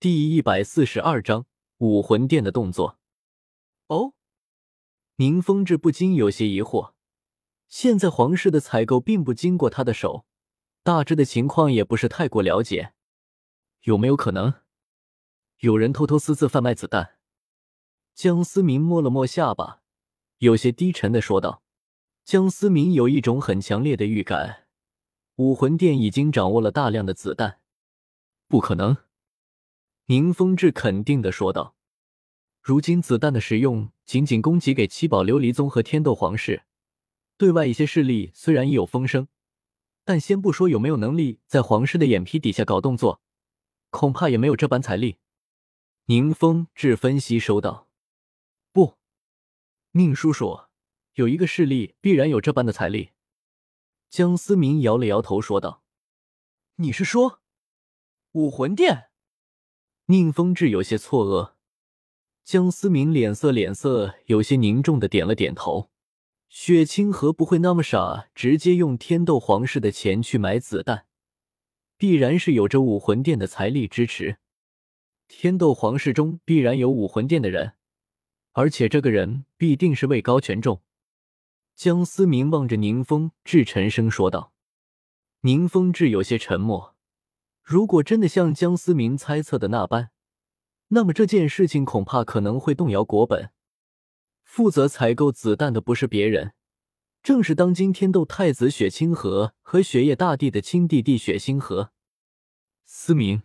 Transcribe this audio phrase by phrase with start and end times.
[0.00, 1.44] 第一百四十二章
[1.76, 2.98] 武魂殿的动作。
[3.88, 4.14] 哦，
[5.16, 6.94] 宁风致不禁有些疑惑。
[7.68, 10.24] 现在皇室的采购并不经过他的手，
[10.82, 12.94] 大致的情况也不是太过了解。
[13.82, 14.54] 有没有可能
[15.58, 17.18] 有人偷偷私自贩卖子弹？
[18.14, 19.82] 江思明摸了摸下巴，
[20.38, 21.62] 有些低沉的说道。
[22.24, 24.66] 江思明有一种很强烈的预感，
[25.36, 27.60] 武魂殿已经掌握了大量的子弹。
[28.48, 28.96] 不可能。
[30.10, 31.76] 宁风致肯定的说道
[32.60, 36.64] ：“如今子弹的使用仅仅供给给七宝琉璃宗和天斗皇室，
[37.36, 39.28] 对外一些势力虽然已有风声，
[40.04, 43.22] 但先不说有没有能力在皇室的眼皮底下搞动作，
[43.90, 45.18] 恐怕也没有这般财力。”
[46.06, 47.88] 宁风致分析说道
[48.74, 48.98] ：“不，
[49.92, 50.62] 宁叔叔，
[51.14, 53.10] 有一个势力必然有这般的财力。”
[54.10, 55.84] 江思明摇了摇头说道
[56.82, 57.42] ：“你是说
[58.32, 59.06] 武魂殿？”
[60.10, 61.52] 宁风致有些错愕，
[62.42, 65.88] 江思明脸色脸色有些凝重的点了点头。
[66.48, 71.06] 雪清河不会那么傻，直接用天斗皇室的钱去买子弹，
[71.96, 74.38] 必然是有着武魂殿的财力支持。
[75.28, 77.74] 天斗皇室中必然有武魂殿的人，
[78.50, 80.82] 而且这个人必定是位高权重。
[81.76, 84.52] 江思明望着宁风致，沉声说道。
[85.42, 86.96] 宁风致有些沉默。
[87.70, 90.10] 如果真的像江思明猜测的那般，
[90.88, 93.50] 那么这件事情恐怕可能会动摇国本。
[94.42, 96.54] 负责采购子弹的不是别人，
[97.22, 101.92] 正是当今天斗太子雪清河和雪夜大帝的亲弟弟雪星河。
[102.86, 103.44] 思明，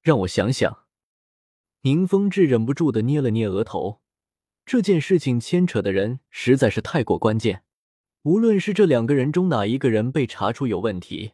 [0.00, 0.84] 让我想想。
[1.82, 4.00] 宁风致忍不住的捏了捏额头，
[4.64, 7.62] 这件事情牵扯的人实在是太过关键，
[8.22, 11.32] 无论是这两个人中哪一个人被查出有问题。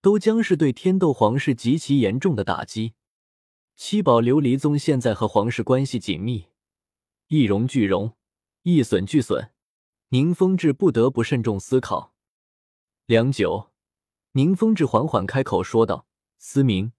[0.00, 2.94] 都将是对天斗皇室极其严重的打击。
[3.76, 6.46] 七宝琉璃宗现在和皇室关系紧密，
[7.28, 8.16] 一荣俱荣，
[8.62, 9.52] 一损俱损。
[10.08, 12.14] 宁风致不得不慎重思考。
[13.06, 13.70] 良久，
[14.32, 16.92] 宁风致缓缓开口说道：“思明，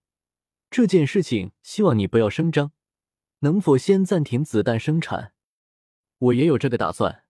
[0.69, 2.71] 这件事情希望你不要声张，
[3.39, 5.33] 能否先暂停子弹生产？
[6.19, 7.25] 我也有这个打算，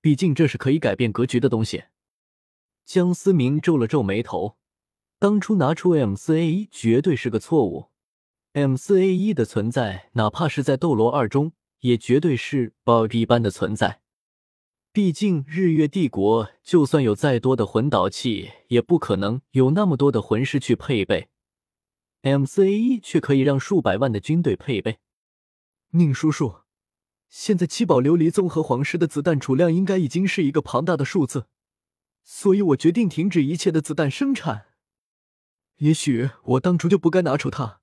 [0.00, 1.84] 毕竟这是可以改变格局的东西。”
[2.86, 4.56] 江思明皱了皱眉头。
[5.26, 7.86] 当初拿出 M 四 A 一绝对是个错误。
[8.52, 11.50] M 四 A 一的存在，哪怕是在斗罗二中，
[11.80, 14.02] 也绝对是 bug 一般的存在。
[14.92, 21.26] 毕竟日月帝国就算有再多的魂导器，也不可能有那么多的魂师去配备。
[22.22, 24.98] M 四 A 一却可以让数百万的军队配备。
[25.90, 26.58] 宁叔叔，
[27.28, 31.46] 现在七宝琉璃宗和皇室的子弹储量应该已经是一个庞大的数字，
[32.22, 34.66] 所以我决定停止一切的子弹生产。
[35.78, 37.80] 也许我当初就不该拿出它，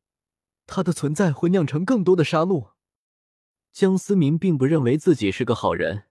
[0.66, 2.72] 它的存在会酿成更多的杀戮。
[3.72, 6.06] 江思明并不认为自己是个好人，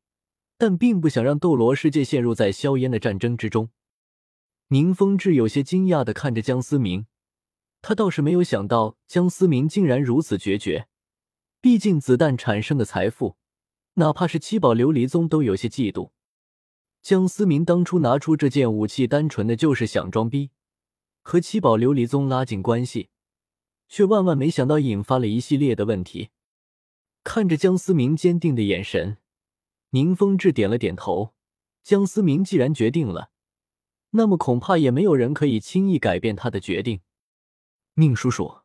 [0.57, 3.71] 但并不想让斗罗世界陷入在硝烟的战争之中。
[4.69, 7.07] 宁风致有些惊讶的看着江思明，
[7.81, 10.89] 他倒是没有想到江思明竟然如此决绝。
[11.61, 13.37] 毕竟子弹产生的财富，
[13.95, 16.11] 哪怕是七宝琉璃宗都有些嫉妒。
[17.03, 20.51] 江思明当初拿出这件武器，单纯的就是想装逼。
[21.23, 23.09] 和七宝琉璃宗拉近关系，
[23.89, 26.31] 却万万没想到引发了一系列的问题。
[27.25, 29.19] 看着江思明坚定的眼神，
[29.91, 31.35] 宁风致点了点头。
[31.83, 33.31] 江思明既然决定了，
[34.11, 37.01] 那么恐怕也没有人可以轻易改变他的决定。
[37.95, 38.63] 宁叔叔，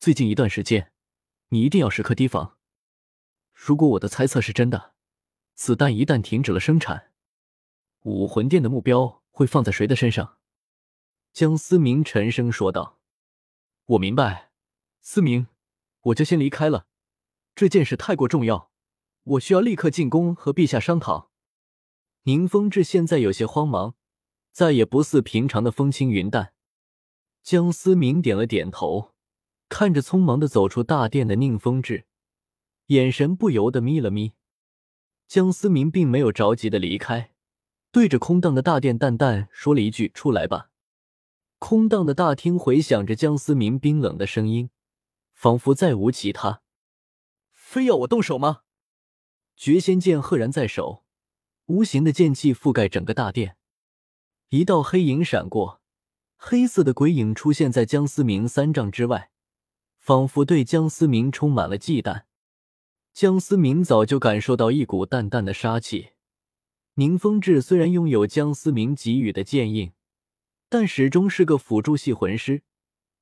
[0.00, 0.92] 最近一段时间，
[1.48, 2.56] 你一定要时刻提防。
[3.52, 4.94] 如果我的猜测是真的，
[5.54, 7.12] 子弹一旦停止了生产，
[8.04, 10.37] 武魂殿的目标会放在谁的身上？
[11.38, 12.98] 江思明沉声说道
[13.86, 14.50] ：“我明白，
[15.00, 15.46] 思明，
[16.00, 16.88] 我就先离开了。
[17.54, 18.72] 这件事太过重要，
[19.22, 21.30] 我需要立刻进宫和陛下商讨。”
[22.26, 23.94] 宁风致现在有些慌忙，
[24.50, 26.54] 再也不似平常的风轻云淡。
[27.44, 29.14] 江思明点了点头，
[29.68, 32.06] 看着匆忙的走出大殿的宁风致，
[32.86, 34.32] 眼神不由得眯了眯。
[35.28, 37.30] 江思明并没有着急的离开，
[37.92, 40.67] 对着空荡的大殿淡淡说了一句：“出来吧。”
[41.58, 44.70] 空荡的大厅回响着江思明冰冷的声音，
[45.32, 46.62] 仿佛再无其他。
[47.52, 48.60] 非要我动手吗？
[49.56, 51.04] 绝仙剑赫然在手，
[51.66, 53.56] 无形的剑气覆盖整个大殿。
[54.50, 55.82] 一道黑影闪过，
[56.36, 59.30] 黑色的鬼影出现在江思明三丈之外，
[59.98, 62.22] 仿佛对江思明充满了忌惮。
[63.12, 66.10] 江思明早就感受到一股淡淡的杀气。
[66.94, 69.92] 宁风致虽然拥有江思明给予的剑印。
[70.68, 72.62] 但始终是个辅助系魂师，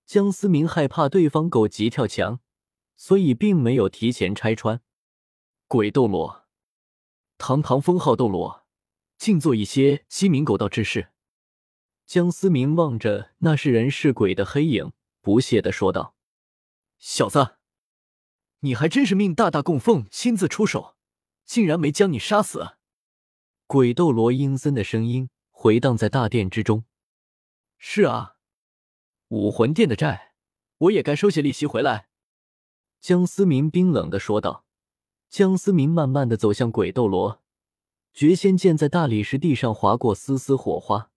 [0.05, 2.41] 江思明害怕对方狗急跳墙，
[2.97, 4.81] 所以并没有提前拆穿。
[5.69, 6.45] 鬼斗罗，
[7.39, 8.67] 堂堂封号斗罗，
[9.17, 11.11] 竟做一些鸡鸣狗盗之事。
[12.05, 16.17] 江思明望着那是人是鬼的黑影，不屑的说道
[16.99, 17.57] ：“小子，
[18.61, 20.97] 你还真是命大大供奉亲自出手，
[21.45, 22.77] 竟然没将你杀死。”
[23.67, 26.85] 鬼斗罗阴森的声音回荡在大殿之中。
[27.78, 28.37] 是啊，
[29.28, 30.34] 武魂殿的债，
[30.78, 32.08] 我也该收些利息回来。”
[33.00, 34.64] 江思明冰冷的说道。
[35.28, 37.43] 江思明慢慢的走向鬼斗罗，
[38.14, 41.11] 绝仙剑在大理石地上划过丝丝火花，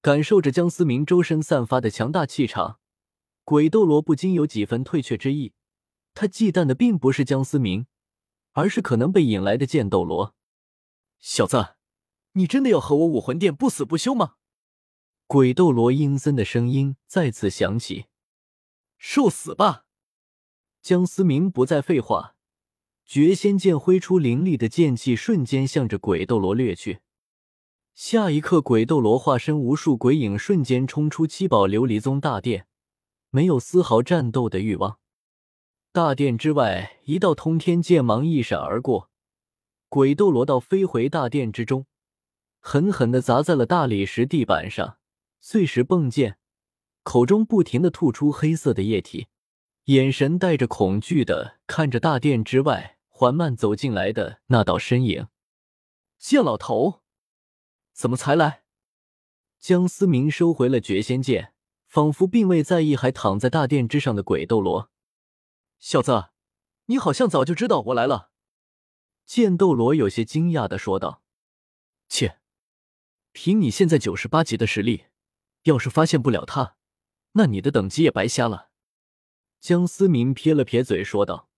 [0.00, 2.78] 感受着江思明周身散发的强大气场，
[3.44, 5.52] 鬼斗罗不禁有几分退却之意。
[6.14, 7.86] 他忌惮的并不是江思明，
[8.52, 10.34] 而是可能被引来的剑斗罗。
[11.18, 11.74] 小子，
[12.32, 14.36] 你真的要和我武魂殿不死不休吗？
[15.28, 18.06] 鬼斗罗阴森的声音再次响起
[18.96, 19.84] ：“受死吧！”
[20.80, 22.36] 江思明不再废话。
[23.04, 27.00] 绝仙剑挥出凌厉的剑气，瞬间向着鬼斗罗掠去。
[27.94, 32.66] 下一刻，鬼斗罗化身无数鬼影，瞬间冲出七宝琉璃宗大殿，
[33.30, 34.98] 没有丝毫战斗的欲望。
[35.92, 39.10] 大殿之外，一道通天剑芒一闪而过，
[39.88, 41.86] 鬼斗罗倒飞回大殿之中，
[42.60, 44.98] 狠狠的砸在了大理石地板上，
[45.40, 46.38] 碎石迸溅，
[47.02, 49.28] 口中不停的吐出黑色的液体，
[49.84, 52.94] 眼神带着恐惧的看着大殿之外。
[53.18, 55.28] 缓慢走进来的那道身影，
[56.18, 57.00] 剑老头，
[57.94, 58.64] 怎么才来？
[59.58, 61.54] 江思明收回了绝仙剑，
[61.86, 64.90] 仿佛并未在意还躺在大殿之上的鬼斗罗。
[65.78, 66.26] 小子，
[66.88, 68.32] 你好像早就知道我来了。
[69.24, 71.22] 剑斗罗有些惊讶的说道
[72.10, 72.40] ：“切，
[73.32, 75.06] 凭你现在九十八级的实力，
[75.66, 76.76] 要是发现不了他，
[77.32, 78.70] 那你的等级也白瞎了。”
[79.60, 81.48] 江思明撇了撇嘴说道。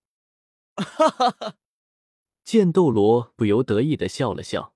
[0.76, 1.56] 哈哈哈！
[2.44, 4.74] 剑斗罗不由得意的笑了笑。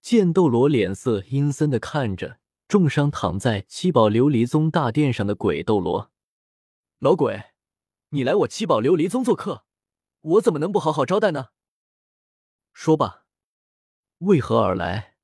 [0.00, 2.38] 剑斗罗脸色阴森的看着
[2.68, 6.12] 重伤躺在七宝琉璃宗大殿上的鬼斗罗。
[6.98, 7.52] 老鬼，
[8.10, 9.64] 你来我七宝琉璃宗做客，
[10.20, 11.48] 我怎么能不好好招待呢？
[12.72, 13.24] 说吧，
[14.18, 15.16] 为何而来？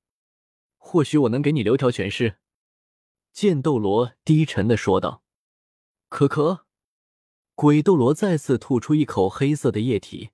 [0.78, 2.40] 或许我能给你留条全尸。
[3.32, 5.22] 剑斗罗低沉的说道。
[6.08, 6.66] 可可。
[7.54, 10.30] 鬼斗罗再次吐出一口黑色的液体，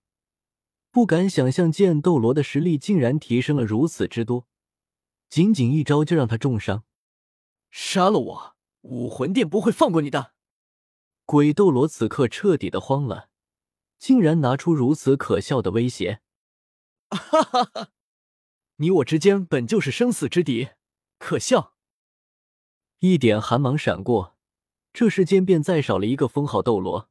[0.91, 4.47] 不敢想象剑斗罗的实力竟然提升了如此之多，
[5.29, 6.85] 仅仅一招就让他重伤。
[7.71, 10.33] 杀了我，武魂殿不会放过你的！
[11.27, 13.29] 鬼斗罗此刻彻底的慌了，
[13.99, 16.23] 竟然拿出如此可笑的威胁！
[17.11, 17.91] 哈哈哈！
[18.77, 20.71] 你我之间本就是生死之敌，
[21.19, 21.75] 可笑！
[23.01, 24.37] 一点寒芒闪过。
[24.93, 27.09] 这世间便再少了一个封号斗罗。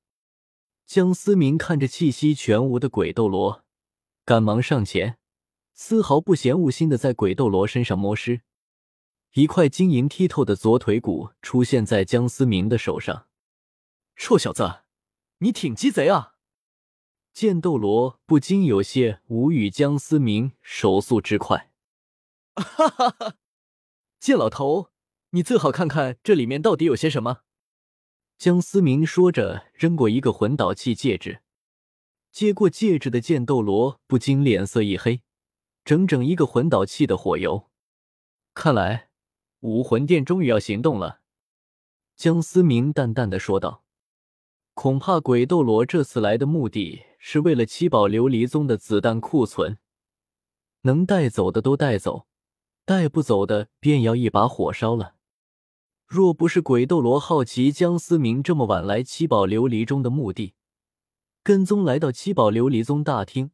[0.86, 3.64] 江思明看着气息全无的鬼斗罗，
[4.26, 5.18] 赶忙上前，
[5.74, 8.42] 丝毫不嫌恶心的在鬼斗罗身上摸尸。
[9.34, 13.28] 一块晶莹剔透的左腿骨出现在江思明的手上。
[14.16, 14.82] 臭小子，
[15.40, 16.36] 你挺鸡贼啊！
[17.34, 19.70] 剑斗罗不禁有些无语。
[19.70, 21.72] 江思明手速之快，
[22.56, 23.36] 哈哈哈！
[24.20, 24.90] 剑老头，
[25.38, 27.42] 你最好看看这里面到底有些什么。
[28.40, 31.44] 江思明说着，扔过一个魂导器戒指。
[32.32, 35.22] 接过戒指的剑斗罗不禁脸色一黑，
[35.86, 37.70] 整整一个魂导器的火油，
[38.56, 39.10] 看来
[39.60, 41.22] 武魂殿终于要行动了。
[42.16, 43.84] 江思明淡淡的说道
[44.74, 49.78] ：“恐怕鬼斗罗这次来的目的是为了七宝琉璃宗的子弹库存，
[50.82, 52.26] 能带走的都带走，
[52.86, 55.14] 带不走的便要一把火烧了。”
[56.08, 60.54] 若不是鬼斗罗好奇江思明这么晚来七宝琉璃宗的目的，
[61.44, 63.52] 跟踪来到七宝琉璃宗大厅，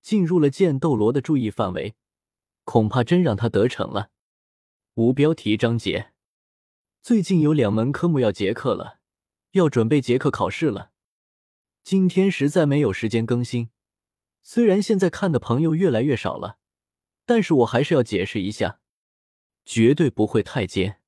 [0.00, 1.94] 进入了剑斗罗的注意范围，
[2.64, 4.10] 恐怕真让他得逞了。
[4.94, 6.12] 无标题章节：
[7.00, 8.98] 最近有两门科目要结课了，
[9.52, 10.90] 要准备结课考试了。
[11.84, 13.70] 今天实在没有时间更新，
[14.42, 16.58] 虽然现在看的朋友越来越少了，
[17.24, 18.80] 但是我还是要解释一下，
[19.64, 20.98] 绝对不会太监。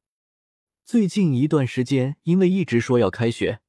[0.84, 3.60] 最近一段时间，因为一直说要开学，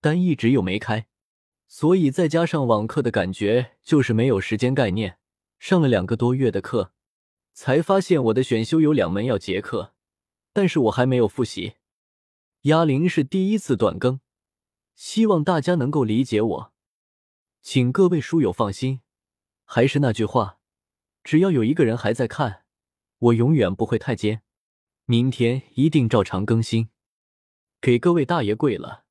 [0.00, 1.08] 但一直又没开，
[1.66, 5.18] 所以再加上网课的感觉，就是没有时间概念。
[5.58, 6.92] 上了两个多月的课，
[7.52, 9.94] 才发现我的选修有两门要结课，
[10.52, 11.74] 但是我还没有复习。
[12.62, 14.20] 哑铃是第一次断更，
[14.94, 16.72] 希望大家能够理解我，
[17.62, 19.00] 请各位书友放心。
[19.64, 20.60] 还是那句话，
[21.24, 22.62] 只要有一个人还在看，
[23.18, 24.42] 我永远不会太监。
[25.06, 26.88] 明天一定照常更新，
[27.78, 29.03] 给各位大爷跪了。